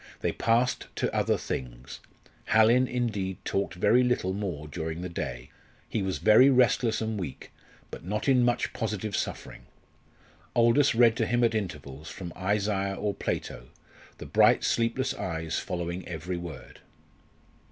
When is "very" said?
3.75-4.03, 6.17-6.49